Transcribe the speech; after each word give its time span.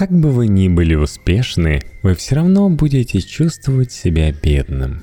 Как 0.00 0.10
бы 0.10 0.30
вы 0.30 0.48
ни 0.48 0.66
были 0.68 0.94
успешны, 0.94 1.82
вы 2.02 2.14
все 2.14 2.36
равно 2.36 2.70
будете 2.70 3.20
чувствовать 3.20 3.92
себя 3.92 4.32
бедным. 4.32 5.02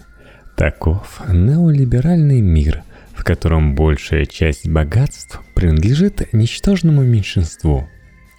Таков 0.56 1.22
неолиберальный 1.32 2.42
мир, 2.42 2.82
в 3.14 3.24
котором 3.24 3.76
большая 3.76 4.26
часть 4.26 4.68
богатств 4.68 5.40
принадлежит 5.54 6.34
ничтожному 6.34 7.04
меньшинству. 7.04 7.88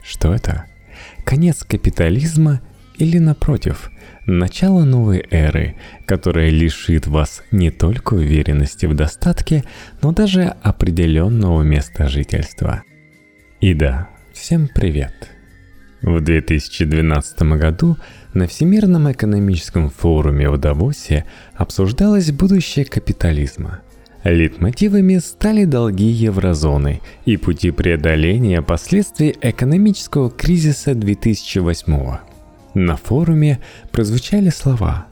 Что 0.03 0.35
это? 0.35 0.65
Конец 1.23 1.63
капитализма 1.63 2.61
или, 2.97 3.19
напротив, 3.19 3.93
начало 4.27 4.83
новой 4.83 5.25
эры, 5.31 5.77
которая 6.07 6.51
лишит 6.51 7.07
вас 7.07 7.45
не 7.53 7.71
только 7.71 8.15
уверенности 8.15 8.87
в 8.87 8.95
достатке, 8.95 9.63
но 10.03 10.11
даже 10.11 10.43
определенного 10.61 11.63
места 11.63 12.09
жительства. 12.09 12.83
И 13.61 13.75
да, 13.75 14.09
всем 14.33 14.67
привет! 14.67 15.38
В 16.03 16.21
2012 16.21 17.43
году 17.43 17.97
на 18.33 18.47
Всемирном 18.47 19.11
экономическом 19.11 19.91
форуме 19.91 20.49
в 20.49 20.59
Давосе 20.59 21.25
обсуждалось 21.55 22.31
будущее 22.31 22.85
капитализма. 22.85 23.81
Литмотивами 24.25 25.19
стали 25.19 25.65
долги 25.65 26.07
еврозоны 26.07 27.01
и 27.25 27.37
пути 27.37 27.71
преодоления 27.71 28.63
последствий 28.63 29.35
экономического 29.41 30.31
кризиса 30.31 30.95
2008 30.95 32.17
На 32.75 32.97
форуме 32.97 33.61
прозвучали 33.91 34.51
слова 34.51 35.09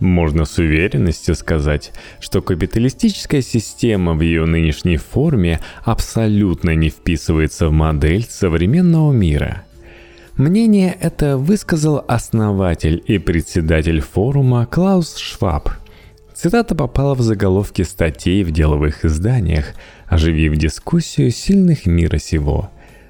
можно 0.00 0.44
с 0.44 0.58
уверенностью 0.58 1.34
сказать, 1.34 1.92
что 2.20 2.42
капиталистическая 2.42 3.42
система 3.42 4.14
в 4.14 4.20
ее 4.20 4.44
нынешней 4.44 4.98
форме 4.98 5.60
абсолютно 5.84 6.74
не 6.74 6.90
вписывается 6.90 7.68
в 7.68 7.72
модель 7.72 8.26
современного 8.28 9.12
мира. 9.12 9.62
Мнение 10.36 10.94
это 11.00 11.38
высказал 11.38 12.04
основатель 12.06 13.02
и 13.06 13.16
председатель 13.16 14.02
форума 14.02 14.66
Клаус 14.66 15.16
Шваб. 15.16 15.70
Цитата 16.34 16.74
попала 16.74 17.14
в 17.14 17.22
заголовки 17.22 17.80
статей 17.80 18.44
в 18.44 18.50
деловых 18.50 19.06
изданиях, 19.06 19.72
оживив 20.06 20.54
дискуссию 20.56 21.30
сильных 21.30 21.86
мира 21.86 22.18
сего. 22.18 22.68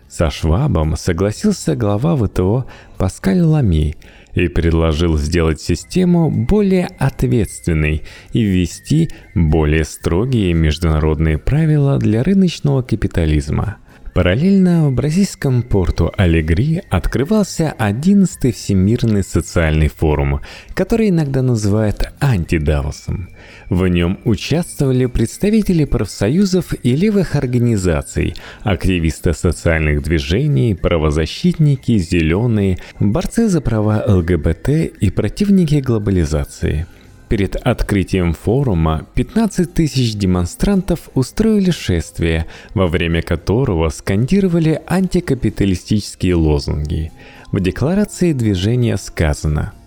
Со 0.08 0.30
Швабом 0.30 0.96
согласился 0.96 1.74
глава 1.74 2.16
ВТО 2.16 2.66
Паскаль 2.96 3.40
Лами 3.40 3.96
и 4.34 4.46
предложил 4.46 5.18
сделать 5.18 5.60
систему 5.60 6.30
более 6.30 6.86
ответственной 7.00 8.04
и 8.32 8.42
ввести 8.44 9.10
более 9.34 9.82
строгие 9.82 10.54
международные 10.54 11.38
правила 11.38 11.98
для 11.98 12.22
рыночного 12.22 12.82
капитализма– 12.82 13.78
Параллельно 14.16 14.88
в 14.88 14.94
бразильском 14.94 15.62
порту 15.62 16.10
Алегри 16.16 16.80
открывался 16.88 17.74
11-й 17.78 18.50
Всемирный 18.50 19.22
социальный 19.22 19.88
форум, 19.88 20.40
который 20.72 21.10
иногда 21.10 21.42
называют 21.42 22.10
антидавосом. 22.18 23.28
В 23.68 23.86
нем 23.86 24.18
участвовали 24.24 25.04
представители 25.04 25.84
профсоюзов 25.84 26.72
и 26.82 26.96
левых 26.96 27.36
организаций, 27.36 28.34
активисты 28.62 29.34
социальных 29.34 30.02
движений, 30.02 30.74
правозащитники, 30.74 31.98
зеленые, 31.98 32.78
борцы 32.98 33.50
за 33.50 33.60
права 33.60 34.02
ЛГБТ 34.06 34.68
и 34.98 35.10
противники 35.10 35.74
глобализации– 35.74 36.86
Перед 37.28 37.56
открытием 37.56 38.34
форума 38.34 39.06
15 39.14 39.74
тысяч 39.74 40.14
демонстрантов 40.14 41.10
устроили 41.14 41.70
шествие, 41.70 42.46
во 42.74 42.86
время 42.86 43.20
которого 43.20 43.88
скандировали 43.88 44.80
антикапиталистические 44.86 46.36
лозунги. 46.36 47.10
В 47.50 47.60
декларации 47.60 48.32
движения 48.32 48.96
сказано– 48.96 49.72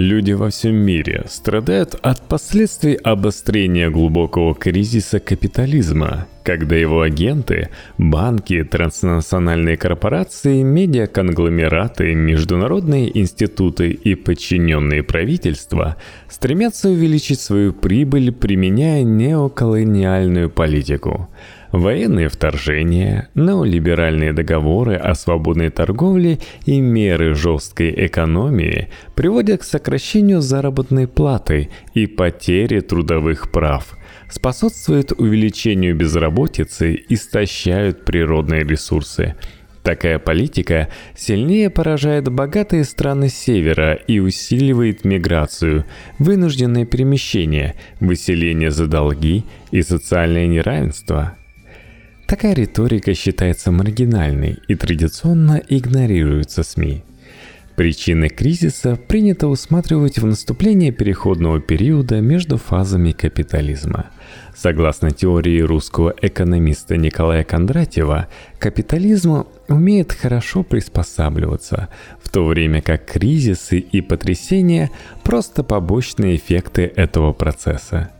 Люди 0.00 0.32
во 0.32 0.48
всем 0.48 0.76
мире 0.76 1.24
страдают 1.28 1.94
от 2.00 2.26
последствий 2.26 2.94
обострения 2.94 3.90
глубокого 3.90 4.54
кризиса 4.54 5.20
капитализма, 5.20 6.26
когда 6.42 6.74
его 6.74 7.02
агенты, 7.02 7.68
банки, 7.98 8.64
транснациональные 8.64 9.76
корпорации, 9.76 10.62
медиаконгломераты, 10.62 12.14
международные 12.14 13.14
институты 13.18 13.90
и 13.90 14.14
подчиненные 14.14 15.02
правительства 15.02 15.98
стремятся 16.30 16.88
увеличить 16.88 17.40
свою 17.40 17.74
прибыль, 17.74 18.32
применяя 18.32 19.02
неоколониальную 19.02 20.48
политику– 20.48 21.28
Военные 21.72 22.28
вторжения, 22.28 23.28
неолиберальные 23.36 24.32
договоры 24.32 24.96
о 24.96 25.14
свободной 25.14 25.70
торговле 25.70 26.40
и 26.66 26.80
меры 26.80 27.34
жесткой 27.34 28.06
экономии 28.06 28.88
приводят 29.14 29.60
к 29.60 29.64
сокращению 29.64 30.40
заработной 30.40 31.06
платы 31.06 31.70
и 31.94 32.06
потере 32.06 32.80
трудовых 32.80 33.52
прав, 33.52 33.96
способствуют 34.28 35.12
увеличению 35.12 35.94
безработицы, 35.94 37.04
истощают 37.08 38.04
природные 38.04 38.64
ресурсы. 38.64 39.36
Такая 39.84 40.18
политика 40.18 40.88
сильнее 41.16 41.70
поражает 41.70 42.28
богатые 42.28 42.84
страны 42.84 43.28
Севера 43.28 43.94
и 43.94 44.18
усиливает 44.18 45.04
миграцию, 45.04 45.84
вынужденное 46.18 46.84
перемещение, 46.84 47.76
выселение 48.00 48.72
за 48.72 48.88
долги 48.88 49.44
и 49.70 49.82
социальное 49.82 50.48
неравенство– 50.48 51.36
Такая 52.30 52.54
риторика 52.54 53.12
считается 53.12 53.72
маргинальной 53.72 54.60
и 54.68 54.76
традиционно 54.76 55.60
игнорируется 55.68 56.62
СМИ. 56.62 57.02
Причины 57.74 58.28
кризиса 58.28 58.94
принято 58.94 59.48
усматривать 59.48 60.20
в 60.20 60.26
наступлении 60.26 60.92
переходного 60.92 61.60
периода 61.60 62.20
между 62.20 62.56
фазами 62.56 63.10
капитализма. 63.10 64.10
Согласно 64.54 65.10
теории 65.10 65.60
русского 65.60 66.14
экономиста 66.22 66.96
Николая 66.96 67.42
Кондратьева, 67.42 68.28
капитализм 68.60 69.46
умеет 69.66 70.12
хорошо 70.12 70.62
приспосабливаться, 70.62 71.88
в 72.22 72.28
то 72.28 72.46
время 72.46 72.80
как 72.80 73.06
кризисы 73.06 73.80
и 73.80 74.00
потрясения– 74.00 74.92
просто 75.24 75.64
побочные 75.64 76.36
эффекты 76.36 76.92
этого 76.94 77.32
процесса– 77.32 78.10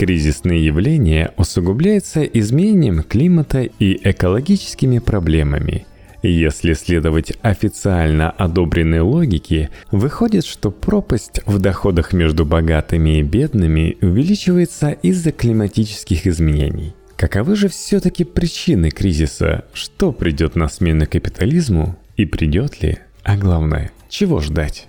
Кризисные 0.00 0.64
явления 0.64 1.34
усугубляются 1.36 2.22
изменением 2.22 3.02
климата 3.02 3.64
и 3.64 4.00
экологическими 4.02 4.98
проблемами. 4.98 5.84
Если 6.22 6.72
следовать 6.72 7.34
официально 7.42 8.30
одобренной 8.30 9.00
логике, 9.00 9.68
выходит, 9.92 10.46
что 10.46 10.70
пропасть 10.70 11.42
в 11.44 11.58
доходах 11.58 12.14
между 12.14 12.46
богатыми 12.46 13.18
и 13.18 13.22
бедными 13.22 13.98
увеличивается 14.00 14.92
из-за 14.92 15.32
климатических 15.32 16.26
изменений. 16.26 16.94
Каковы 17.16 17.54
же 17.54 17.68
все-таки 17.68 18.24
причины 18.24 18.88
кризиса? 18.88 19.66
Что 19.74 20.12
придет 20.12 20.56
на 20.56 20.70
смену 20.70 21.04
капитализму? 21.06 21.94
И 22.16 22.24
придет 22.24 22.82
ли? 22.82 23.00
А 23.22 23.36
главное, 23.36 23.90
чего 24.08 24.40
ждать? 24.40 24.86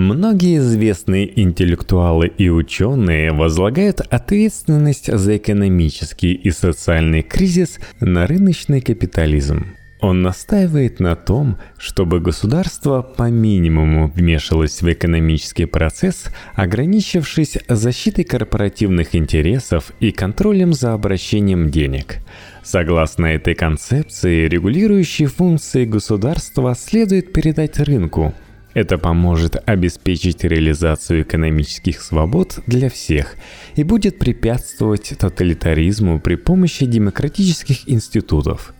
Многие 0.00 0.56
известные 0.56 1.38
интеллектуалы 1.42 2.26
и 2.28 2.48
ученые 2.48 3.32
возлагают 3.32 4.00
ответственность 4.00 5.14
за 5.14 5.36
экономический 5.36 6.32
и 6.32 6.50
социальный 6.50 7.20
кризис 7.20 7.78
на 8.00 8.26
рыночный 8.26 8.80
капитализм. 8.80 9.76
Он 10.00 10.22
настаивает 10.22 11.00
на 11.00 11.16
том, 11.16 11.58
чтобы 11.76 12.18
государство 12.18 13.02
по 13.02 13.28
минимуму 13.28 14.08
вмешивалось 14.08 14.80
в 14.80 14.90
экономический 14.90 15.66
процесс, 15.66 16.24
ограничившись 16.54 17.58
защитой 17.68 18.24
корпоративных 18.24 19.14
интересов 19.14 19.92
и 20.00 20.12
контролем 20.12 20.72
за 20.72 20.94
обращением 20.94 21.68
денег. 21.68 22.20
Согласно 22.62 23.26
этой 23.26 23.54
концепции, 23.54 24.48
регулирующие 24.48 25.28
функции 25.28 25.84
государства 25.84 26.74
следует 26.74 27.34
передать 27.34 27.78
рынку– 27.78 28.32
это 28.74 28.98
поможет 28.98 29.56
обеспечить 29.66 30.44
реализацию 30.44 31.22
экономических 31.22 32.00
свобод 32.00 32.60
для 32.66 32.88
всех 32.88 33.36
и 33.74 33.82
будет 33.82 34.18
препятствовать 34.18 35.12
тоталитаризму 35.18 36.20
при 36.20 36.36
помощи 36.36 36.86
демократических 36.86 37.88
институтов. 37.88 38.74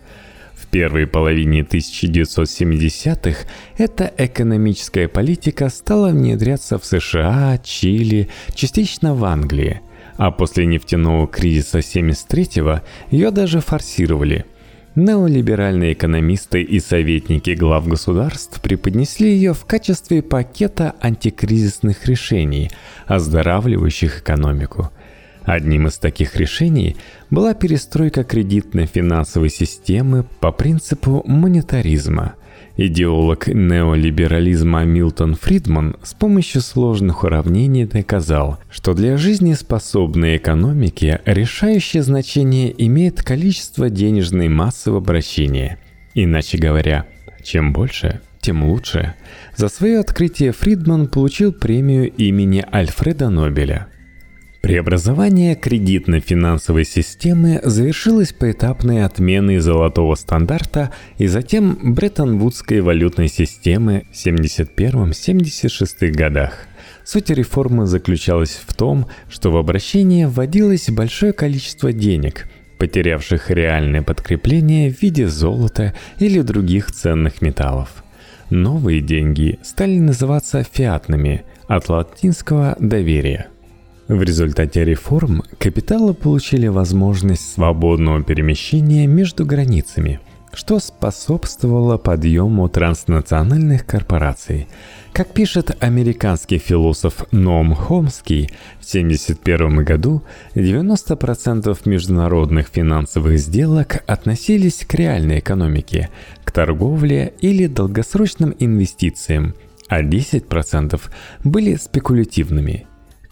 В 0.53 0.67
первой 0.67 1.07
половине 1.07 1.61
1970-х 1.61 3.39
эта 3.77 4.13
экономическая 4.17 5.09
политика 5.09 5.67
стала 5.69 6.09
внедряться 6.09 6.77
в 6.77 6.85
США, 6.85 7.59
Чили, 7.61 8.29
частично 8.53 9.13
в 9.13 9.25
Англии, 9.25 9.81
а 10.15 10.31
после 10.31 10.65
нефтяного 10.65 11.27
кризиса 11.27 11.79
73-го 11.79 12.81
ее 13.09 13.31
даже 13.31 13.59
форсировали– 13.59 14.45
Неолиберальные 14.95 15.93
экономисты 15.93 16.61
и 16.61 16.81
советники 16.81 17.51
глав 17.51 17.87
государств 17.87 18.59
преподнесли 18.61 19.31
ее 19.31 19.53
в 19.53 19.63
качестве 19.63 20.21
пакета 20.21 20.95
антикризисных 20.99 22.05
решений, 22.07 22.69
оздоравливающих 23.05 24.19
экономику. 24.19 24.91
Одним 25.43 25.87
из 25.87 25.97
таких 25.97 26.35
решений 26.35 26.97
была 27.29 27.53
перестройка 27.53 28.25
кредитно-финансовой 28.25 29.49
системы 29.49 30.25
по 30.41 30.51
принципу 30.51 31.23
монетаризма. 31.25 32.35
Идеолог 32.77 33.47
неолиберализма 33.47 34.85
Милтон 34.85 35.35
Фридман 35.35 35.97
с 36.03 36.13
помощью 36.13 36.61
сложных 36.61 37.23
уравнений 37.23 37.85
доказал, 37.85 38.59
что 38.69 38.93
для 38.93 39.17
жизнеспособной 39.17 40.37
экономики 40.37 41.19
решающее 41.25 42.01
значение 42.01 42.73
имеет 42.85 43.23
количество 43.23 43.89
денежной 43.89 44.47
массы 44.47 44.91
в 44.91 44.95
обращении. 44.95 45.77
Иначе 46.15 46.57
говоря, 46.57 47.05
чем 47.43 47.73
больше, 47.73 48.21
тем 48.39 48.63
лучше. 48.63 49.15
За 49.55 49.67
свое 49.67 49.99
открытие 49.99 50.53
Фридман 50.53 51.07
получил 51.07 51.51
премию 51.51 52.09
имени 52.09 52.65
Альфреда 52.71 53.29
Нобеля– 53.29 53.87
Преобразование 54.61 55.55
кредитно-финансовой 55.55 56.85
системы 56.85 57.59
завершилось 57.63 58.31
поэтапной 58.31 59.03
отменой 59.03 59.57
золотого 59.57 60.13
стандарта 60.13 60.91
и 61.17 61.25
затем 61.25 61.79
Бреттон-Вудской 61.81 62.81
валютной 62.81 63.27
системы 63.27 64.05
в 64.11 64.15
71-76 64.15 66.11
годах. 66.11 66.67
Суть 67.03 67.31
реформы 67.31 67.87
заключалась 67.87 68.61
в 68.65 68.75
том, 68.75 69.07
что 69.31 69.51
в 69.51 69.57
обращение 69.57 70.27
вводилось 70.27 70.91
большое 70.91 71.33
количество 71.33 71.91
денег, 71.91 72.47
потерявших 72.77 73.49
реальное 73.49 74.03
подкрепление 74.03 74.93
в 74.93 75.01
виде 75.01 75.27
золота 75.27 75.95
или 76.19 76.39
других 76.41 76.91
ценных 76.91 77.41
металлов. 77.41 78.03
Новые 78.51 79.01
деньги 79.01 79.57
стали 79.63 79.97
называться 79.97 80.63
фиатными 80.63 81.45
от 81.67 81.89
латинского 81.89 82.75
«доверие». 82.79 83.50
В 84.11 84.23
результате 84.23 84.83
реформ 84.83 85.41
капиталы 85.57 86.13
получили 86.13 86.67
возможность 86.67 87.53
свободного 87.53 88.21
перемещения 88.21 89.07
между 89.07 89.45
границами, 89.45 90.19
что 90.51 90.79
способствовало 90.79 91.97
подъему 91.97 92.67
транснациональных 92.67 93.85
корпораций. 93.85 94.67
Как 95.13 95.29
пишет 95.29 95.77
американский 95.81 96.57
философ 96.57 97.25
Ноам 97.31 97.73
Хомский, 97.73 98.49
в 98.81 98.93
1971 98.93 99.85
году 99.85 100.23
90% 100.55 101.79
международных 101.85 102.67
финансовых 102.67 103.39
сделок 103.39 104.03
относились 104.07 104.83
к 104.85 104.93
реальной 104.93 105.39
экономике, 105.39 106.09
к 106.43 106.51
торговле 106.51 107.33
или 107.39 107.67
долгосрочным 107.67 108.53
инвестициям, 108.59 109.55
а 109.87 110.03
10% 110.03 110.99
были 111.45 111.75
спекулятивными– 111.75 112.87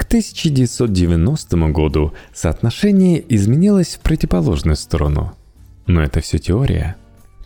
1990 0.10 1.56
году 1.72 2.14
соотношение 2.34 3.24
изменилось 3.30 3.96
в 3.96 4.00
противоположную 4.00 4.76
сторону. 4.76 5.34
Но 5.86 6.02
это 6.02 6.20
все 6.20 6.40
теория. 6.40 6.96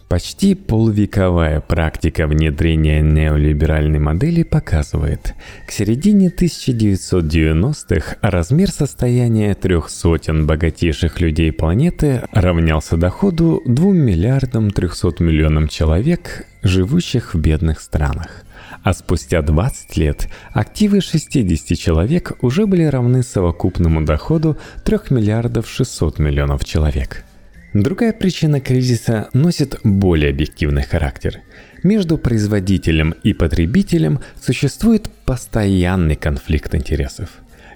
Почти 0.07 0.55
полувековая 0.55 1.59
практика 1.59 2.25
внедрения 2.25 3.01
неолиберальной 3.01 3.99
модели 3.99 4.43
показывает, 4.43 5.33
к 5.67 5.71
середине 5.71 6.29
1990-х 6.29 8.15
размер 8.21 8.71
состояния 8.71 9.55
трех 9.55 9.89
сотен 9.89 10.47
богатейших 10.47 11.19
людей 11.19 11.51
планеты 11.51 12.23
равнялся 12.31 12.95
доходу 12.95 13.61
2 13.65 13.91
миллиардам 13.91 14.71
300 14.71 15.21
миллионам 15.21 15.67
человек, 15.67 16.45
живущих 16.61 17.33
в 17.33 17.39
бедных 17.39 17.81
странах 17.81 18.42
а 18.83 18.93
спустя 18.93 19.41
20 19.41 19.97
лет 19.97 20.27
активы 20.51 21.01
60 21.01 21.77
человек 21.77 22.33
уже 22.41 22.67
были 22.67 22.83
равны 22.83 23.23
совокупному 23.23 24.05
доходу 24.05 24.57
3 24.85 24.97
миллиардов 25.09 25.69
600 25.69 26.19
миллионов 26.19 26.65
человек. 26.65 27.23
Другая 27.73 28.13
причина 28.13 28.61
кризиса 28.61 29.29
носит 29.33 29.79
более 29.83 30.29
объективный 30.29 30.83
характер. 30.83 31.39
Между 31.81 32.19
производителем 32.19 33.15
и 33.23 33.33
потребителем 33.33 34.19
существует 34.39 35.09
постоянный 35.25 36.15
конфликт 36.15 36.75
интересов. 36.75 37.29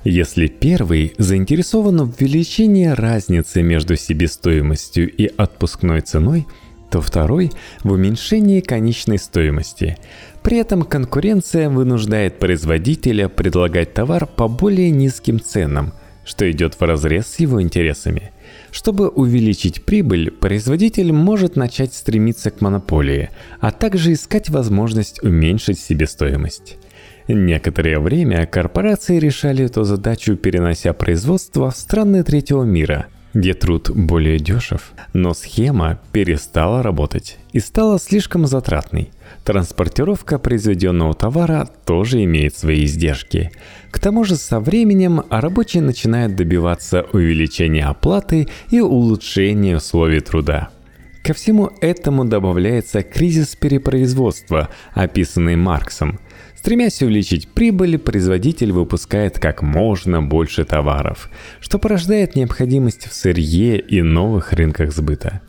Если 0.04 0.48
первый 0.48 1.13
заинтересован 1.18 1.98
в 2.04 2.15
увеличении 2.15 2.86
разницы 2.86 3.63
между 3.63 3.95
себестоимостью 3.95 5.12
и 5.12 5.25
отпускной 5.36 6.01
ценой, 6.01 6.45
то 6.89 7.01
второй– 7.01 7.51
в 7.84 7.92
уменьшении 7.92 8.62
конечной 8.62 9.18
стоимости. 9.18 9.98
При 10.44 10.57
этом 10.57 10.84
конкуренция 10.84 11.69
вынуждает 11.69 12.39
производителя 12.39 13.30
предлагать 13.30 13.94
товар 13.94 14.25
по 14.25 14.48
более 14.48 14.92
низким 14.92 15.39
ценам, 15.39 15.94
что 16.25 16.50
идет 16.50 16.75
в 16.75 16.81
разрез 16.81 17.28
с 17.28 17.39
его 17.39 17.62
интересами. 17.62 18.31
Чтобы 18.72 19.10
увеличить 19.10 19.84
прибыль, 19.84 20.31
производитель 20.31 21.12
может 21.12 21.56
начать 21.56 21.94
стремиться 21.94 22.51
к 22.51 22.62
монополии, 22.62 23.30
а 23.60 23.72
также 23.72 24.13
искать 24.13 24.50
возможность 24.50 25.22
уменьшить 25.24 25.80
себестоимость. 25.80 26.78
Некоторое 27.28 28.00
время 28.00 28.45
корпорации 28.45 29.19
решали 29.19 29.66
эту 29.66 29.83
задачу, 29.83 30.38
перенося 30.38 30.94
производство 30.94 31.72
в 31.72 31.75
страны 31.75 32.24
третьего 32.24 32.63
мира, 32.63 33.07
где 33.33 33.53
труд 33.53 33.91
более 33.94 34.39
дешев, 34.39 34.94
но 35.13 35.33
схема 35.33 36.00
перестала 36.12 36.81
работать 36.81 37.38
и 37.51 37.59
стала 37.59 38.00
слишком 38.00 38.47
затратной. 38.47 39.12
Транспортировка 39.44 40.39
произведенного 40.39 41.13
товара 41.13 41.69
тоже 41.85 42.24
имеет 42.24 42.56
свои 42.56 42.85
издержки. 42.85 43.51
К 43.91 44.00
тому 44.00 44.24
же 44.24 44.35
со 44.35 44.59
временем 44.59 45.24
рабочие 45.29 45.83
начинают 45.83 46.35
добиваться 46.35 47.06
увеличения 47.13 47.85
оплаты 47.85 48.47
и 48.69 48.79
улучшения 48.79 49.77
условий 49.77 50.19
труда. 50.19 50.69
Ко 51.23 51.33
всему 51.33 51.71
этому 51.81 52.23
добавляется 52.23 53.03
кризис 53.03 53.56
перепроизводства, 53.56 54.69
описанный 54.94 55.57
Марксом. 55.57 56.19
Стремясь 56.57 57.01
увеличить 57.01 57.48
прибыль, 57.48 57.98
производитель 57.98 58.71
выпускает 58.71 59.39
как 59.39 59.62
можно 59.62 60.21
больше 60.21 60.65
товаров, 60.65 61.30
что 61.59 61.80
порождает 61.80 62.36
необходимость 62.36 63.07
в 63.07 63.13
сырье 63.13 63.80
и 63.80 64.01
новых 64.01 64.54
рынках 64.54 64.92
сбыта. 64.92 65.42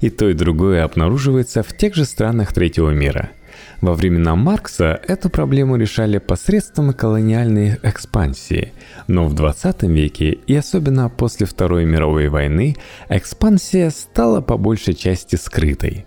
И 0.00 0.10
то 0.10 0.28
и 0.28 0.34
другое 0.34 0.84
обнаруживается 0.84 1.62
в 1.62 1.74
тех 1.76 1.94
же 1.94 2.04
странах 2.04 2.52
третьего 2.52 2.90
мира– 2.90 3.30
во 3.80 3.94
времена 3.94 4.34
Маркса 4.36 5.00
эту 5.06 5.28
проблему 5.28 5.76
решали 5.76 6.18
посредством 6.18 6.92
колониальной 6.92 7.78
экспансии, 7.82 8.72
но 9.06 9.26
в 9.26 9.34
20 9.34 9.82
веке 9.84 10.30
и 10.30 10.54
особенно 10.54 11.08
после 11.08 11.46
Второй 11.46 11.84
мировой 11.84 12.28
войны 12.28 12.76
экспансия 13.08 13.90
стала 13.90 14.40
по 14.40 14.56
большей 14.56 14.94
части 14.94 15.36
скрытой. 15.36 16.06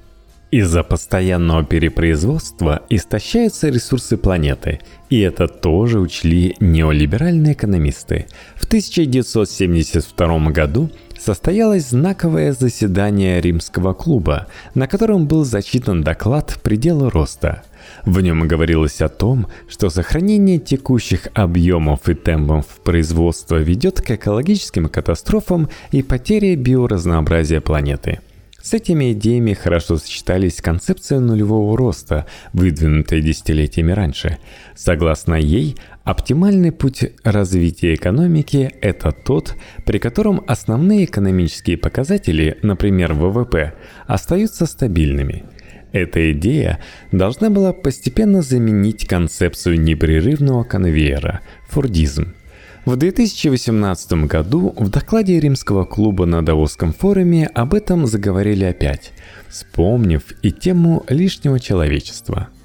Из-за 0.51 0.81
постоянного 0.81 1.63
перепроизводства 1.63 2.81
истощаются 2.89 3.69
ресурсы 3.69 4.17
планеты, 4.17 4.79
и 5.11 5.19
это 5.19 5.47
тоже 5.47 5.99
учли 5.99 6.55
неолиберальные 6.59 7.53
экономисты. 7.53 8.25
В 8.55 8.65
1972 8.65 10.49
году 10.49 10.89
состоялось 11.19 11.89
знаковое 11.89 12.53
заседание 12.53 13.39
Римского 13.41 13.93
клуба, 13.93 14.47
на 14.73 14.87
котором 14.87 15.27
был 15.27 15.45
зачитан 15.45 16.01
доклад 16.01 16.59
«Пределы 16.63 17.11
роста». 17.11 17.61
В 18.05 18.19
нем 18.19 18.47
говорилось 18.47 19.01
о 19.01 19.09
том, 19.09 19.47
что 19.67 19.91
сохранение 19.91 20.57
текущих 20.57 21.27
объемов 21.35 22.09
и 22.09 22.15
темпов 22.15 22.65
производства 22.83 23.57
ведет 23.57 24.01
к 24.01 24.09
экологическим 24.09 24.89
катастрофам 24.89 25.69
и 25.91 26.01
потере 26.01 26.55
биоразнообразия 26.55 27.61
планеты– 27.61 28.19
с 28.69 28.73
этими 28.75 29.13
идеями 29.13 29.53
хорошо 29.53 29.97
сочетались 29.97 30.61
концепция 30.61 31.19
нулевого 31.19 31.75
роста, 31.75 32.27
выдвинутая 32.53 33.19
десятилетиями 33.19 33.93
раньше. 33.93 34.37
Согласно 34.75 35.33
ей, 35.33 35.75
оптимальный 36.03 36.71
путь 36.71 37.03
развития 37.23 37.95
экономики– 37.95 38.71
это 38.81 39.11
тот, 39.11 39.55
при 39.87 39.97
котором 39.97 40.43
основные 40.45 41.05
экономические 41.05 41.79
показатели, 41.79 42.59
например, 42.61 43.13
ВВП, 43.13 43.73
остаются 44.05 44.67
стабильными. 44.67 45.45
Эта 45.91 46.31
идея 46.33 46.77
должна 47.11 47.49
была 47.49 47.73
постепенно 47.73 48.43
заменить 48.43 49.07
концепцию 49.07 49.81
непрерывного 49.81 50.63
конвейера– 50.63 51.41
фордизм– 51.67 52.35
в 52.85 52.95
2018 52.95 54.25
году 54.25 54.73
в 54.77 54.89
докладе 54.89 55.39
Римского 55.39 55.85
клуба 55.85 56.25
на 56.25 56.43
Давосском 56.43 56.93
форуме 56.93 57.47
об 57.47 57.73
этом 57.73 58.07
заговорили 58.07 58.65
опять, 58.65 59.11
вспомнив 59.47 60.23
и 60.41 60.51
тему 60.51 61.03
лишнего 61.07 61.59
человечества– 61.59 62.49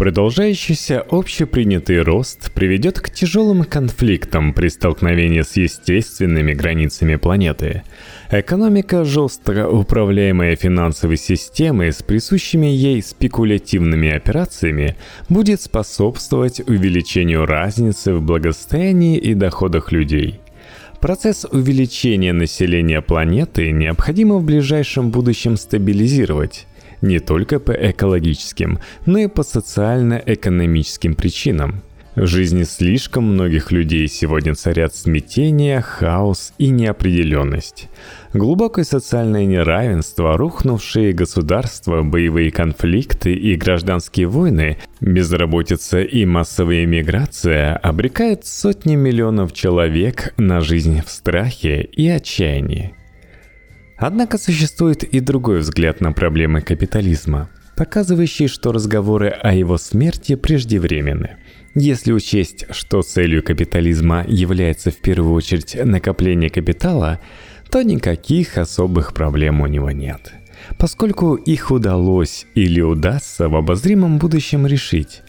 Продолжающийся 0.00 1.04
общепринятый 1.10 2.00
рост 2.00 2.52
приведет 2.52 3.00
к 3.00 3.10
тяжелым 3.10 3.64
конфликтам 3.64 4.54
при 4.54 4.68
столкновении 4.68 5.42
с 5.42 5.58
естественными 5.58 6.54
границами 6.54 7.16
планеты. 7.16 7.82
Экономика, 8.30 9.04
жестко 9.04 9.68
управляемая 9.68 10.56
финансовой 10.56 11.18
системой 11.18 11.92
с 11.92 12.02
присущими 12.02 12.68
ей 12.68 13.02
спекулятивными 13.02 14.08
операциями, 14.08 14.96
будет 15.28 15.60
способствовать 15.60 16.60
увеличению 16.66 17.44
разницы 17.44 18.14
в 18.14 18.22
благосостоянии 18.22 19.18
и 19.18 19.34
доходах 19.34 19.92
людей. 19.92 20.40
Процесс 21.00 21.46
увеличения 21.50 22.32
населения 22.32 23.02
планеты 23.02 23.70
необходимо 23.70 24.36
в 24.36 24.44
ближайшем 24.44 25.10
будущем 25.10 25.58
стабилизировать, 25.58 26.66
не 27.02 27.18
только 27.18 27.60
по 27.60 27.72
экологическим, 27.72 28.78
но 29.06 29.18
и 29.18 29.26
по 29.26 29.42
социально-экономическим 29.42 31.14
причинам. 31.14 31.82
В 32.16 32.26
жизни 32.26 32.64
слишком 32.64 33.24
многих 33.24 33.70
людей 33.70 34.08
сегодня 34.08 34.56
царят 34.56 34.94
смятение, 34.94 35.80
хаос 35.80 36.52
и 36.58 36.68
неопределенность. 36.68 37.88
Глубокое 38.34 38.84
социальное 38.84 39.46
неравенство, 39.46 40.36
рухнувшие 40.36 41.12
государства, 41.12 42.02
боевые 42.02 42.50
конфликты 42.50 43.32
и 43.32 43.54
гражданские 43.54 44.26
войны, 44.26 44.78
безработица 45.00 46.00
и 46.00 46.24
массовая 46.24 46.84
миграция 46.84 47.76
обрекают 47.76 48.44
сотни 48.44 48.96
миллионов 48.96 49.52
человек 49.52 50.34
на 50.36 50.60
жизнь 50.60 51.02
в 51.02 51.10
страхе 51.10 51.82
и 51.82 52.08
отчаянии. 52.08 52.92
Однако 54.00 54.38
существует 54.38 55.04
и 55.04 55.20
другой 55.20 55.58
взгляд 55.58 56.00
на 56.00 56.12
проблемы 56.12 56.62
капитализма, 56.62 57.50
показывающий, 57.76 58.48
что 58.48 58.72
разговоры 58.72 59.28
о 59.28 59.52
его 59.52 59.76
смерти 59.76 60.36
преждевременны. 60.36 61.36
Если 61.74 62.10
учесть, 62.10 62.64
что 62.70 63.02
целью 63.02 63.42
капитализма 63.42 64.24
является 64.26 64.90
в 64.90 64.96
первую 64.96 65.34
очередь 65.34 65.76
накопление 65.84 66.48
капитала, 66.48 67.20
то 67.70 67.82
никаких 67.82 68.56
особых 68.56 69.12
проблем 69.12 69.60
у 69.60 69.66
него 69.66 69.90
нет. 69.90 70.32
Поскольку 70.78 71.34
их 71.34 71.70
удалось 71.70 72.46
или 72.54 72.80
удастся 72.80 73.50
в 73.50 73.54
обозримом 73.54 74.18
будущем 74.18 74.66
решить, 74.66 75.20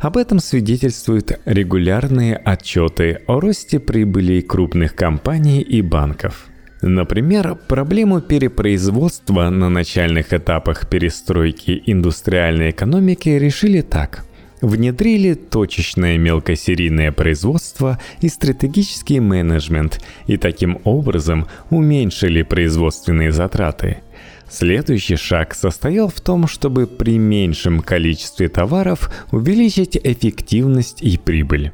об 0.00 0.16
этом 0.16 0.38
свидетельствуют 0.38 1.40
регулярные 1.44 2.36
отчеты 2.36 3.20
о 3.26 3.38
росте 3.38 3.80
прибыли 3.80 4.40
крупных 4.40 4.94
компаний 4.94 5.60
и 5.60 5.82
банков– 5.82 6.46
Например, 6.86 7.54
проблему 7.54 8.20
перепроизводства 8.20 9.48
на 9.48 9.70
начальных 9.70 10.34
этапах 10.34 10.86
перестройки 10.86 11.82
индустриальной 11.86 12.72
экономики 12.72 13.30
решили 13.30 13.80
так. 13.80 14.26
Внедрили 14.60 15.32
точечное 15.32 16.18
мелкосерийное 16.18 17.10
производство 17.10 17.98
и 18.20 18.28
стратегический 18.28 19.18
менеджмент 19.18 20.04
и 20.26 20.36
таким 20.36 20.78
образом 20.84 21.46
уменьшили 21.70 22.42
производственные 22.42 23.32
затраты. 23.32 24.02
Следующий 24.50 25.16
шаг 25.16 25.54
состоял 25.54 26.08
в 26.08 26.20
том, 26.20 26.46
чтобы 26.46 26.86
при 26.86 27.16
меньшем 27.16 27.80
количестве 27.80 28.50
товаров 28.50 29.10
увеличить 29.32 29.96
эффективность 29.96 31.00
и 31.00 31.16
прибыль. 31.16 31.72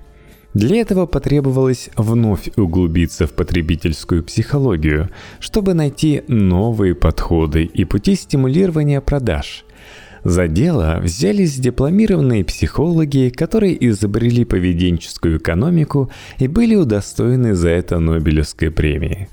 Для 0.55 0.81
этого 0.81 1.07
потребовалось 1.07 1.91
вновь 1.97 2.51
углубиться 2.57 3.27
в 3.27 3.33
потребительскую 3.33 4.25
психологию, 4.25 5.11
чтобы 5.39 5.75
найти 5.75 6.23
новые 6.27 6.95
подходы 6.95 7.65
и 7.65 7.85
пути 7.85 8.17
стимулирования 8.17 9.01
продаж. 9.01 9.65
За 10.25 10.49
дело 10.49 10.99
взялись 11.03 11.55
дипломированные 11.55 12.45
психологи, 12.45 13.33
которые 13.35 13.89
изобрели 13.89 14.45
поведенческую 14.45 15.39
экономику 15.39 16.11
и 16.39 16.49
были 16.49 16.75
удостоены 16.75 17.55
за 17.55 17.71
это 17.71 18.01
Нобелевской 18.01 18.71
премии. 18.71 19.29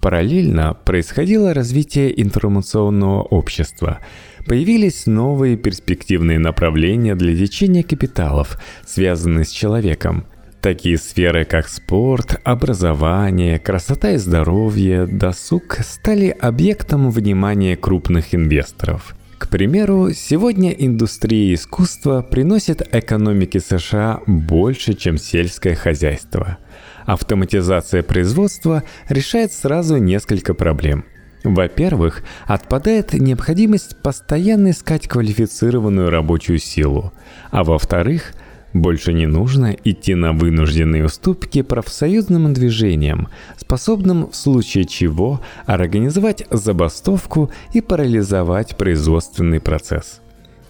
Параллельно 0.00 0.74
происходило 0.74 1.54
развитие 1.54 2.20
информационного 2.20 3.22
общества– 3.22 4.00
Появились 4.46 5.06
новые 5.06 5.56
перспективные 5.56 6.38
направления 6.38 7.14
для 7.14 7.34
течения 7.34 7.82
капиталов, 7.82 8.60
связанные 8.84 9.46
с 9.46 9.50
человеком. 9.50 10.26
Такие 10.64 10.96
сферы, 10.96 11.44
как 11.44 11.68
спорт, 11.68 12.40
образование, 12.42 13.58
красота 13.58 14.12
и 14.12 14.16
здоровье, 14.16 15.06
досуг 15.06 15.76
стали 15.86 16.28
объектом 16.28 17.10
внимания 17.10 17.76
крупных 17.76 18.34
инвесторов. 18.34 19.14
К 19.36 19.50
примеру, 19.50 20.12
сегодня 20.14 20.70
индустрия 20.70 21.52
искусства 21.52 22.22
приносит 22.22 22.80
экономике 22.94 23.60
США 23.60 24.20
больше, 24.26 24.94
чем 24.94 25.18
сельское 25.18 25.74
хозяйство. 25.74 26.56
Автоматизация 27.04 28.02
производства 28.02 28.84
решает 29.10 29.52
сразу 29.52 29.98
несколько 29.98 30.54
проблем– 30.54 31.04
во-первых, 31.44 32.22
отпадает 32.46 33.12
необходимость 33.12 33.98
постоянно 34.00 34.70
искать 34.70 35.06
квалифицированную 35.06 36.08
рабочую 36.08 36.58
силу. 36.58 37.12
А 37.50 37.64
во-вторых, 37.64 38.32
больше 38.74 39.14
не 39.14 39.26
нужно 39.26 39.74
идти 39.84 40.14
на 40.14 40.32
вынужденные 40.32 41.06
уступки 41.06 41.62
профсоюзным 41.62 42.52
движениям, 42.52 43.28
способным 43.56 44.30
в 44.30 44.36
случае 44.36 44.84
чего 44.84 45.40
организовать 45.64 46.44
забастовку 46.50 47.50
и 47.72 47.80
парализовать 47.80 48.76
производственный 48.76 49.60
процесс. 49.60 50.20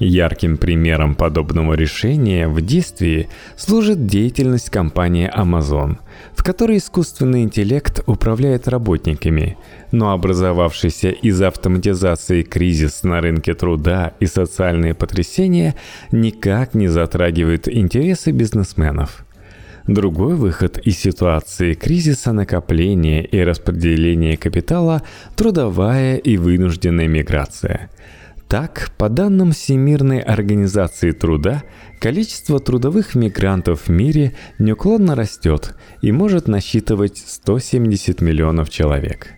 Ярким 0.00 0.56
примером 0.56 1.14
подобного 1.14 1.74
решения 1.74 2.48
в 2.48 2.60
действии 2.60 3.28
служит 3.56 4.06
деятельность 4.06 4.68
компании 4.68 5.30
Amazon, 5.32 5.98
в 6.34 6.42
которой 6.42 6.78
искусственный 6.78 7.42
интеллект 7.42 8.02
управляет 8.06 8.66
работниками, 8.66 9.56
но 9.92 10.10
образовавшийся 10.10 11.10
из-за 11.10 11.48
автоматизации 11.48 12.42
кризис 12.42 13.04
на 13.04 13.20
рынке 13.20 13.54
труда 13.54 14.14
и 14.18 14.26
социальные 14.26 14.94
потрясения 14.94 15.76
никак 16.10 16.74
не 16.74 16.88
затрагивают 16.88 17.68
интересы 17.68 18.32
бизнесменов. 18.32 19.24
Другой 19.86 20.34
выход 20.34 20.78
из 20.78 20.98
ситуации 20.98 21.74
кризиса 21.74 22.32
накопления 22.32 23.22
и 23.22 23.40
распределения 23.44 24.36
капитала– 24.36 25.02
трудовая 25.36 26.16
и 26.16 26.36
вынужденная 26.36 27.06
миграция– 27.06 27.90
так, 28.48 28.90
по 28.98 29.08
данным 29.08 29.52
Всемирной 29.52 30.20
организации 30.20 31.12
труда, 31.12 31.62
количество 32.00 32.60
трудовых 32.60 33.14
мигрантов 33.14 33.82
в 33.82 33.88
мире 33.88 34.34
неуклонно 34.58 35.14
растет 35.14 35.74
и 36.02 36.12
может 36.12 36.48
насчитывать 36.48 37.18
170 37.18 38.20
миллионов 38.20 38.70
человек. 38.70 39.28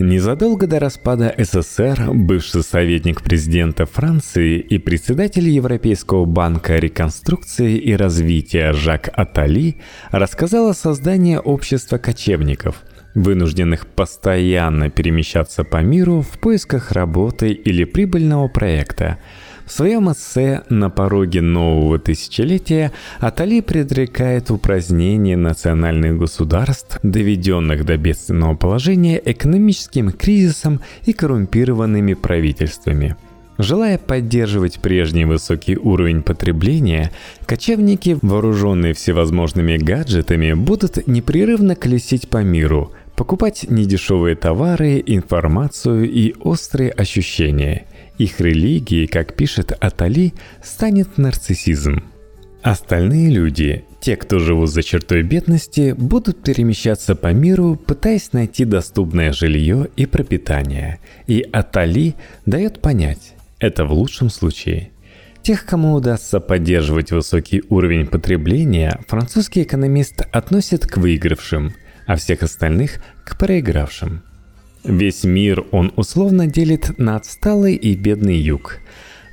Незадолго 0.00 0.66
до 0.66 0.80
распада 0.80 1.32
СССР 1.38 2.10
бывший 2.12 2.64
советник 2.64 3.22
президента 3.22 3.86
Франции 3.86 4.58
и 4.58 4.78
председатель 4.78 5.48
Европейского 5.48 6.24
банка 6.24 6.78
реконструкции 6.78 7.76
и 7.76 7.94
развития 7.94 8.72
Жак 8.72 9.08
Атали 9.12 9.76
рассказал 10.10 10.68
о 10.68 10.74
создании 10.74 11.36
общества 11.36 11.98
кочевников– 11.98 12.82
вынужденных 13.14 13.86
постоянно 13.86 14.90
перемещаться 14.90 15.64
по 15.64 15.82
миру 15.82 16.20
в 16.20 16.38
поисках 16.38 16.92
работы 16.92 17.52
или 17.52 17.84
прибыльного 17.84 18.48
проекта. 18.48 19.18
В 19.64 19.72
своем 19.72 20.12
эссе 20.12 20.62
«На 20.68 20.90
пороге 20.90 21.40
нового 21.40 21.98
тысячелетия» 21.98 22.92
Атали 23.18 23.60
предрекает 23.62 24.50
упразднение 24.50 25.38
национальных 25.38 26.18
государств, 26.18 26.98
доведенных 27.02 27.86
до 27.86 27.96
бедственного 27.96 28.56
положения 28.56 29.20
экономическим 29.24 30.12
кризисом 30.12 30.80
и 31.06 31.12
коррумпированными 31.12 32.14
правительствами– 32.14 33.16
Желая 33.58 33.98
поддерживать 33.98 34.80
прежний 34.80 35.26
высокий 35.26 35.76
уровень 35.76 36.22
потребления, 36.22 37.12
кочевники, 37.46 38.18
вооруженные 38.20 38.94
всевозможными 38.94 39.76
гаджетами, 39.76 40.54
будут 40.54 41.06
непрерывно 41.06 41.76
колесить 41.76 42.28
по 42.28 42.38
миру, 42.38 42.92
покупать 43.16 43.66
недешевые 43.68 44.36
товары, 44.36 45.02
информацию 45.04 46.10
и 46.10 46.34
острые 46.40 46.90
ощущения. 46.90 47.86
Их 48.18 48.40
религией, 48.40 49.06
как 49.06 49.34
пишет 49.34 49.72
Атали, 49.80 50.34
станет 50.62 51.18
нарциссизм. 51.18 52.04
Остальные 52.62 53.30
люди, 53.30 53.84
те, 54.00 54.16
кто 54.16 54.38
живут 54.38 54.70
за 54.70 54.82
чертой 54.82 55.22
бедности, 55.22 55.94
будут 55.96 56.42
перемещаться 56.42 57.14
по 57.14 57.32
миру, 57.32 57.76
пытаясь 57.76 58.32
найти 58.32 58.64
доступное 58.64 59.32
жилье 59.32 59.88
и 59.96 60.06
пропитание. 60.06 60.98
И 61.26 61.46
Атали 61.52 62.14
дает 62.46 62.80
понять, 62.80 63.34
это 63.58 63.84
в 63.84 63.92
лучшем 63.92 64.30
случае. 64.30 64.90
Тех, 65.42 65.66
кому 65.66 65.92
удастся 65.92 66.40
поддерживать 66.40 67.12
высокий 67.12 67.62
уровень 67.68 68.06
потребления, 68.06 68.98
французский 69.08 69.62
экономист 69.62 70.22
относит 70.32 70.86
к 70.86 70.96
выигравшим– 70.96 71.74
а 72.06 72.16
всех 72.16 72.42
остальных 72.42 73.00
к 73.24 73.38
проигравшим. 73.38 74.22
Весь 74.84 75.24
мир 75.24 75.64
он 75.70 75.92
условно 75.96 76.46
делит 76.46 76.98
на 76.98 77.16
отсталый 77.16 77.74
и 77.74 77.96
бедный 77.96 78.36
юг, 78.36 78.80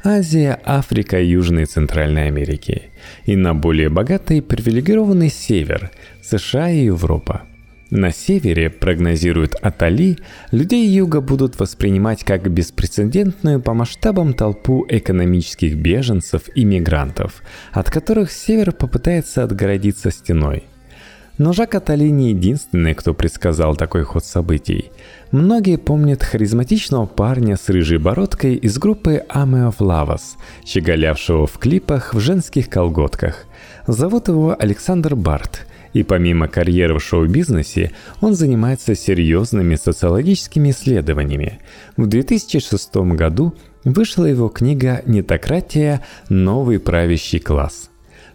Азия, 0.04 0.60
Африка, 0.64 1.22
Южная 1.22 1.64
и 1.64 1.68
Центральная 1.68 2.28
Америки, 2.28 2.92
и 3.26 3.36
на 3.36 3.54
более 3.54 3.90
богатый 3.90 4.38
и 4.38 4.42
привилегированный 4.42 5.30
север, 5.30 5.92
США 6.24 6.72
и 6.72 6.86
Европа. 6.86 7.44
На 7.92 8.12
севере, 8.12 8.70
прогнозирует 8.70 9.56
Атали, 9.62 10.18
людей 10.52 10.88
юга 10.88 11.20
будут 11.20 11.60
воспринимать 11.60 12.24
как 12.24 12.50
беспрецедентную 12.50 13.62
по 13.62 13.74
масштабам 13.74 14.34
толпу 14.34 14.86
экономических 14.88 15.76
беженцев 15.76 16.44
и 16.56 16.64
мигрантов, 16.64 17.44
от 17.74 17.92
которых 17.92 18.32
север 18.32 18.72
попытается 18.72 19.44
отгородиться 19.44 20.10
стеной. 20.10 20.64
Но 21.38 21.54
Жак 21.54 21.76
Атали 21.76 22.10
не 22.10 22.30
единственный, 22.30 22.94
кто 22.94 23.14
предсказал 23.14 23.76
такой 23.76 24.04
ход 24.04 24.24
событий. 24.26 24.92
Многие 25.32 25.78
помнят 25.78 26.24
харизматичного 26.24 27.06
парня 27.06 27.56
с 27.56 27.70
рыжей 27.70 27.98
бородкой 27.98 28.56
из 28.56 28.78
группы 28.78 29.24
Army 29.30 29.72
of 29.72 29.78
Lavas, 29.80 30.22
щеголявшего 30.66 31.48
в 31.48 31.58
клипах 31.58 32.14
в 32.14 32.20
женских 32.20 32.70
колготках. 32.70 33.46
Зовут 33.88 34.28
его 34.28 34.56
Александр 34.58 35.16
Барт, 35.16 35.66
и 35.94 36.04
помимо 36.04 36.48
карьеры 36.48 37.00
в 37.00 37.04
шоу-бизнесе, 37.04 37.92
он 38.22 38.34
занимается 38.34 38.96
серьезными 38.96 39.76
социологическими 39.76 40.72
исследованиями. 40.72 41.60
В 41.98 42.08
2006 42.08 42.96
году 43.16 43.54
вышла 43.84 44.26
его 44.26 44.50
книга 44.50 45.02
«Нетократия. 45.06 46.02
Новый 46.30 46.80
правящий 46.80 47.40
класс», 47.40 47.91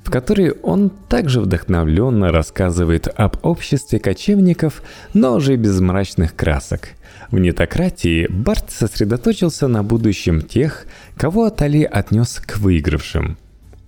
в 0.06 0.10
которой 0.10 0.52
он 0.62 0.90
также 1.08 1.40
вдохновленно 1.40 2.30
рассказывает 2.30 3.08
об 3.16 3.38
обществе 3.44 3.98
кочевников, 3.98 4.82
но 5.14 5.34
уже 5.34 5.56
без 5.56 5.80
мрачных 5.80 6.36
красок. 6.36 6.90
В 7.32 7.40
нетократии 7.40 8.28
Барт 8.28 8.70
сосредоточился 8.70 9.66
на 9.66 9.82
будущем 9.82 10.42
тех, 10.42 10.86
кого 11.16 11.46
Атали 11.46 11.82
отнес 11.82 12.38
к 12.38 12.58
выигравшим. 12.58 13.36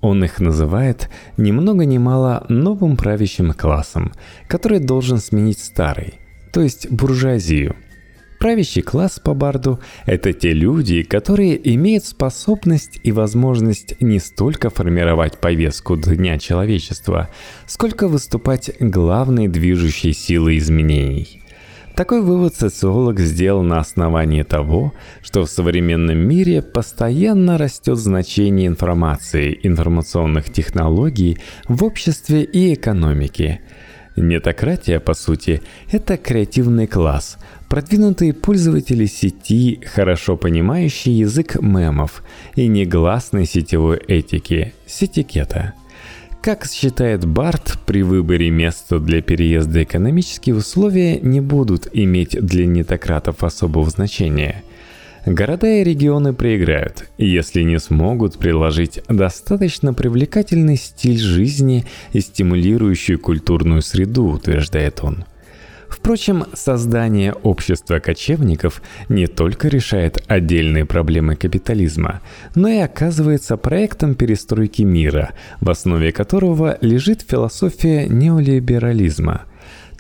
Он 0.01 0.25
их 0.25 0.41
называет 0.41 1.09
ни 1.37 1.53
много 1.53 1.85
ни 1.85 1.99
мало 1.99 2.45
новым 2.49 2.97
правящим 2.97 3.53
классом, 3.53 4.13
который 4.49 4.81
должен 4.81 5.19
сменить 5.19 5.61
старый, 5.61 6.15
то 6.53 6.61
есть 6.61 6.91
буржуазию– 6.91 7.77
Правящий 8.38 8.83
класс 8.83 9.18
по 9.18 9.35
Барду– 9.35 9.80
это 10.07 10.33
те 10.33 10.52
люди, 10.52 11.02
которые 11.02 11.75
имеют 11.75 12.04
способность 12.04 13.00
и 13.02 13.11
возможность 13.11 14.00
не 14.00 14.21
столько 14.21 14.71
формировать 14.71 15.38
повестку 15.38 15.97
дня 15.97 16.38
человечества, 16.38 17.30
сколько 17.66 18.07
выступать 18.07 18.71
главной 18.78 19.49
движущей 19.49 20.12
силой 20.12 20.59
изменений. 20.59 21.42
Такой 21.97 22.23
вывод 22.23 22.54
социолог 22.54 23.18
сделал 23.18 23.64
на 23.64 23.80
основании 23.80 24.45
того, 24.45 24.92
что 25.21 25.45
в 25.45 25.50
современном 25.50 26.18
мире 26.18 26.62
постоянно 26.62 27.59
растет 27.59 27.99
значение 27.99 28.68
информации, 28.68 29.59
информационных 29.64 30.52
технологий 30.52 31.38
в 31.66 31.83
обществе 31.83 32.45
и 32.45 32.75
экономике– 32.75 33.62
Нетократия, 34.21 34.99
по 35.01 35.15
сути, 35.15 35.63
это 35.91 36.17
креативный 36.17 36.87
класс, 36.87 37.39
продвинутые 37.69 38.33
пользователи 38.33 39.07
сети, 39.07 39.81
хорошо 39.85 40.37
понимающие 40.37 41.19
язык 41.19 41.57
мемов 41.61 42.25
и 42.57 42.67
негласной 42.67 43.47
сетевой 43.47 43.99
этики, 43.99 44.75
сетикета. 44.87 45.75
Как 46.43 46.67
считает 46.67 47.27
Барт, 47.27 47.79
при 47.87 48.03
выборе 48.03 48.51
места 48.51 48.99
для 48.99 49.23
переезда 49.23 49.83
экономические 49.83 50.57
условия 50.57 51.21
не 51.21 51.41
будут 51.41 51.89
иметь 51.93 52.37
для 52.41 52.67
нетократов 52.67 53.45
особого 53.45 53.89
значения– 53.91 54.65
Города 55.27 55.67
и 55.67 55.85
регионы 55.85 56.33
проиграют, 56.33 57.09
если 57.19 57.63
не 57.63 57.79
смогут 57.79 58.39
приложить 58.39 59.01
достаточно 59.09 59.93
привлекательный 59.93 60.77
стиль 60.77 61.19
жизни 61.19 61.85
и 62.13 62.21
стимулирующую 62.21 63.19
культурную 63.19 63.83
среду, 63.83 64.27
утверждает 64.27 65.03
он. 65.03 65.25
Впрочем, 65.89 66.45
создание 66.53 67.33
общества 67.33 67.99
кочевников 67.99 68.83
не 69.09 69.27
только 69.27 69.69
решает 69.69 70.23
отдельные 70.29 70.85
проблемы 70.85 71.35
капитализма, 71.35 72.21
но 72.55 72.69
и 72.69 72.77
оказывается 72.77 73.57
проектом 73.57 74.15
перестройки 74.15 74.83
мира, 74.83 75.31
в 75.61 75.71
основе 75.71 76.13
которого 76.13 76.79
лежит 76.81 77.25
философия 77.29 78.07
неолиберализма– 78.07 79.43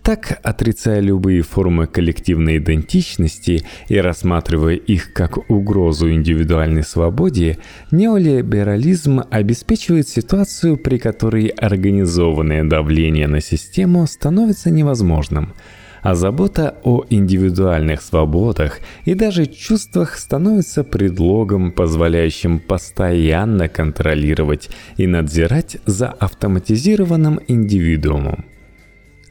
так, 0.08 0.40
отрицая 0.42 1.00
любые 1.00 1.42
формы 1.42 1.86
коллективной 1.86 2.56
идентичности 2.56 3.66
и 3.88 3.98
рассматривая 3.98 4.76
их 4.76 5.12
как 5.12 5.50
угрозу 5.50 6.10
индивидуальной 6.10 6.82
свободе, 6.82 7.58
неолиберализм 7.90 9.20
обеспечивает 9.30 10.08
ситуацию, 10.08 10.78
при 10.78 10.96
которой 10.96 11.48
организованное 11.48 12.64
давление 12.64 13.26
на 13.26 13.42
систему 13.42 14.06
становится 14.06 14.70
невозможным– 14.70 15.52
а 16.00 16.14
забота 16.14 16.76
о 16.84 17.04
индивидуальных 17.10 18.00
свободах 18.00 18.78
и 19.04 19.14
даже 19.14 19.46
чувствах 19.46 20.16
становится 20.16 20.84
предлогом, 20.84 21.72
позволяющим 21.72 22.60
постоянно 22.60 23.68
контролировать 23.68 24.70
и 24.96 25.08
надзирать 25.08 25.78
за 25.86 26.06
автоматизированным 26.08 27.40
индивидуумом. 27.48 28.44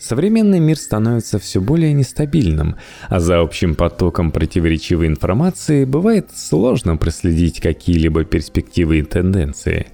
Современный 0.08 0.62
мир 0.62 0.78
становится 0.78 1.38
все 1.38 1.60
более 1.60 1.92
нестабильным, 1.92 2.78
а 3.10 3.20
за 3.20 3.42
общим 3.42 3.76
потоком 3.76 4.32
противоречивой 4.32 5.08
информации 5.08 5.84
бывает 5.84 6.30
сложно 6.34 6.96
проследить 6.96 7.60
какие-либо 7.60 8.24
перспективы 8.24 9.00
и 9.00 9.04
тенденции. 9.04 9.88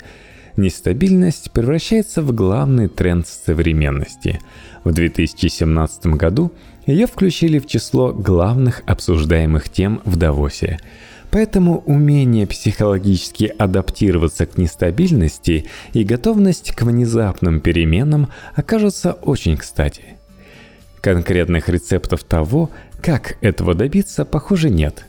Нестабильность 0.56 1.50
превращается 1.50 2.22
в 2.22 2.32
главный 2.32 2.90
тренд 2.90 3.26
современности. 3.26 4.40
В 4.84 4.94
2017 4.94 6.06
году 6.06 6.52
ее 6.86 7.08
включили 7.08 7.58
в 7.58 7.66
число 7.66 8.14
главных 8.14 8.84
обсуждаемых 8.86 9.68
тем 9.68 10.00
в 10.06 10.16
Давосе– 10.16 10.80
Поэтому 11.34 11.80
умение 11.88 12.46
психологически 12.46 13.46
адаптироваться 13.58 14.46
к 14.46 14.60
нестабильности 14.60 15.66
и 15.92 16.04
готовность 16.04 16.74
к 16.76 16.84
внезапным 16.84 17.60
переменам 17.60 18.30
окажутся 18.54 19.14
очень 19.14 19.58
кстати. 19.58 20.04
Конкретных 21.02 21.70
рецептов 21.70 22.24
того, 22.24 22.70
как 23.02 23.38
этого 23.42 23.74
добиться, 23.74 24.26
похоже 24.26 24.70
нет. 24.70 25.06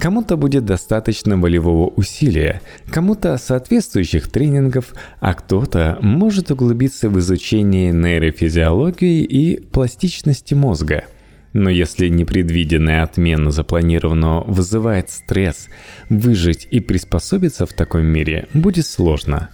Кому-то 0.00 0.36
будет 0.36 0.64
достаточно 0.64 1.36
волевого 1.36 1.86
усилия, 1.86 2.60
кому-то 2.90 3.38
соответствующих 3.38 4.28
тренингов, 4.28 4.92
а 5.20 5.32
кто-то 5.32 5.98
может 6.00 6.50
углубиться 6.50 7.08
в 7.08 7.20
изучение 7.20 7.92
нейрофизиологии 7.92 9.22
и 9.22 9.60
пластичности 9.60 10.54
мозга– 10.54 11.04
но 11.52 11.70
если 11.70 12.08
непредвиденная 12.08 13.02
отмена 13.02 13.50
запланированного 13.50 14.44
вызывает 14.44 15.10
стресс, 15.10 15.68
выжить 16.08 16.68
и 16.70 16.80
приспособиться 16.80 17.66
в 17.66 17.72
таком 17.72 18.04
мире 18.04 18.48
будет 18.54 18.86
сложно. 18.86 19.50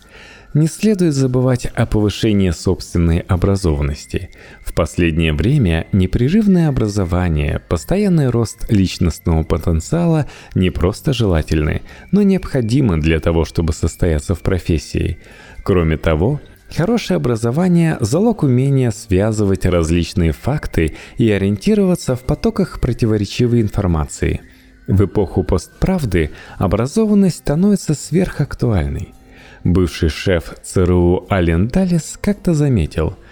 Не 0.54 0.68
следует 0.68 1.14
забывать 1.14 1.66
о 1.66 1.85
повышении 1.85 2.50
собственной 2.50 3.18
образованности. 3.18 4.30
В 4.64 4.72
последнее 4.72 5.33
время 5.33 5.88
непрерывное 5.90 6.68
образование, 6.68 7.61
постоянный 7.68 8.30
рост 8.30 8.70
личностного 8.70 9.42
потенциала 9.42 10.26
не 10.54 10.70
просто 10.70 11.12
желательны, 11.12 11.83
но 12.12 12.22
необходимы 12.22 12.98
для 12.98 13.18
того, 13.18 13.44
чтобы 13.44 13.72
состояться 13.72 14.37
в 14.37 14.42
профессии. 14.42 15.18
Кроме 15.64 15.96
того, 15.96 16.40
Хорошее 16.76 17.18
образование– 17.18 17.96
залог 18.00 18.42
умения 18.42 18.90
связывать 18.90 19.64
различные 19.64 20.32
факты 20.32 20.96
и 21.18 21.30
ориентироваться 21.30 22.16
в 22.16 22.22
потоках 22.22 22.80
противоречивой 22.80 23.60
информации. 23.60 24.40
В 24.88 25.04
эпоху 25.04 25.44
постправды 25.44 26.32
образованность 26.58 27.37
становится 27.37 27.94
сверхактуальной. 27.94 29.14
Бывший 29.62 30.08
шеф 30.08 30.56
ЦРУ 30.64 31.26
Ален 31.30 31.68
Даллес 31.68 32.18
как-то 32.20 32.54
заметил– 32.54 33.16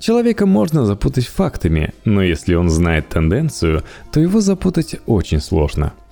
Человека 0.00 0.46
можно 0.46 0.86
запутать 0.86 1.26
фактами, 1.26 1.92
но 2.06 2.22
если 2.22 2.54
он 2.54 2.70
знает 2.70 3.10
тенденцию, 3.10 3.82
то 4.10 4.18
его 4.18 4.40
запутать 4.40 4.96
очень 5.04 5.40
сложно– 5.40 5.92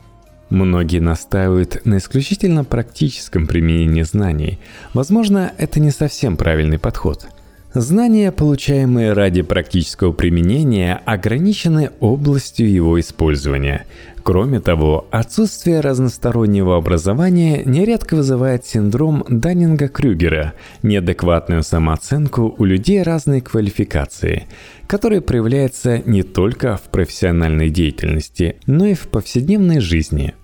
Многие 0.50 1.00
настаивают 1.00 1.84
на 1.84 1.98
исключительно 1.98 2.64
практическом 2.64 3.46
применении 3.46 4.02
знаний. 4.02 4.58
Возможно, 4.94 5.52
это 5.58 5.78
не 5.78 5.90
совсем 5.90 6.36
правильный 6.36 6.78
подход. 6.78 7.26
Знания, 7.74 8.32
получаемые 8.32 9.12
ради 9.12 9.42
практического 9.42 10.12
применения, 10.12 11.02
ограничены 11.04 11.90
областью 12.00 12.70
его 12.72 12.98
использования. 12.98 13.84
Кроме 14.22 14.60
того, 14.60 15.06
отсутствие 15.10 15.80
разностороннего 15.80 16.76
образования 16.76 17.62
нередко 17.66 18.16
вызывает 18.16 18.64
синдром 18.64 19.22
Даннинга-Крюгера, 19.28 20.52
неадекватную 20.82 21.62
самооценку 21.62 22.54
у 22.56 22.64
людей 22.64 23.02
разной 23.02 23.42
квалификации, 23.42 24.46
который 24.86 25.20
проявляется 25.20 25.98
не 26.06 26.22
только 26.22 26.78
в 26.78 26.84
профессиональной 26.84 27.68
деятельности, 27.68 28.56
но 28.66 28.86
и 28.86 28.94
в 28.94 29.08
повседневной 29.08 29.80
жизни. 29.80 30.34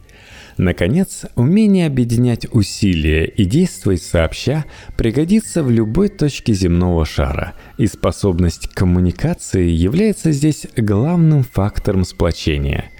Наконец, 0.56 1.24
умение 1.34 1.86
объединять 1.86 2.46
усилия 2.52 3.24
и 3.24 3.44
действовать 3.44 4.02
сообща 4.02 4.64
пригодится 4.96 5.62
в 5.62 5.70
любой 5.70 6.08
точке 6.08 6.52
земного 6.54 7.04
шара, 7.04 7.54
и 7.76 7.86
способность 7.86 8.68
к 8.68 8.74
коммуникации 8.74 9.68
является 9.68 10.32
здесь 10.32 10.66
главным 10.76 11.42
фактором 11.42 12.04
сплочения– 12.04 12.86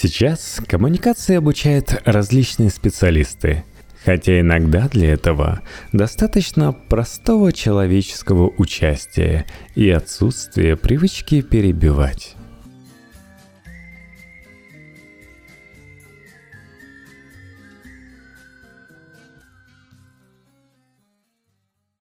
Сейчас 0.00 0.60
коммуникации 0.68 1.34
обучают 1.34 2.02
различные 2.04 2.70
специалисты. 2.70 3.64
Хотя 4.04 4.38
иногда 4.38 4.88
для 4.88 5.12
этого 5.12 5.60
достаточно 5.92 6.72
простого 6.72 7.52
человеческого 7.52 8.52
участия 8.58 9.44
и 9.74 9.90
отсутствия 9.90 10.76
привычки 10.76 11.40
перебивать. 11.40 12.36